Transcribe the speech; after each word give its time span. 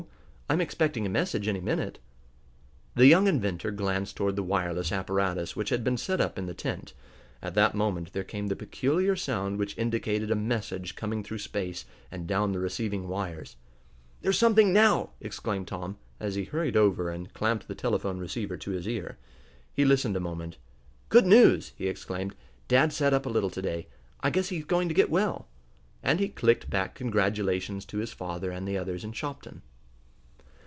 I'm 0.49 0.59
expecting 0.59 1.05
a 1.05 1.09
message 1.09 1.47
any 1.47 1.61
minute." 1.61 1.99
The 2.95 3.07
young 3.07 3.27
inventor 3.27 3.71
glanced 3.71 4.17
toward 4.17 4.35
the 4.35 4.43
wireless 4.43 4.91
apparatus 4.91 5.55
which 5.55 5.69
had 5.69 5.81
been 5.81 5.95
set 5.95 6.19
up 6.19 6.37
in 6.37 6.45
the 6.45 6.53
tent. 6.53 6.91
At 7.41 7.53
that 7.53 7.73
moment 7.73 8.11
there 8.11 8.25
came 8.25 8.47
the 8.47 8.55
peculiar 8.57 9.15
sound 9.15 9.57
which 9.57 9.77
indicated 9.77 10.29
a 10.29 10.35
message 10.35 10.97
coming 10.97 11.23
through 11.23 11.37
space, 11.37 11.85
and 12.11 12.27
down 12.27 12.51
the 12.51 12.59
receiving 12.59 13.07
wires. 13.07 13.55
"There's 14.23 14.37
something 14.37 14.73
now!" 14.73 15.11
exclaimed 15.21 15.69
Tom, 15.69 15.97
as 16.19 16.35
he 16.35 16.43
hurried 16.43 16.75
over 16.75 17.09
and 17.09 17.33
clamped 17.33 17.69
the 17.69 17.73
telephone 17.73 18.19
receiver 18.19 18.57
to 18.57 18.71
his 18.71 18.89
ear. 18.89 19.17
He 19.71 19.85
listened 19.85 20.17
a 20.17 20.19
moment. 20.19 20.57
"Good 21.07 21.25
news!" 21.25 21.71
he 21.77 21.87
exclaimed. 21.87 22.35
"Dad 22.67 22.91
sat 22.91 23.13
up 23.13 23.25
a 23.25 23.29
little 23.29 23.49
to 23.51 23.61
day! 23.61 23.87
I 24.19 24.29
guess 24.29 24.49
he's 24.49 24.65
going 24.65 24.89
to 24.89 24.93
get 24.93 25.09
well!" 25.09 25.47
and 26.03 26.19
he 26.19 26.27
clicked 26.27 26.69
back 26.69 26.93
congratulations 26.95 27.85
to 27.85 27.99
his 27.99 28.11
father 28.11 28.51
and 28.51 28.67
the 28.67 28.77
others 28.77 29.05
in 29.05 29.13
Shopton. 29.13 29.61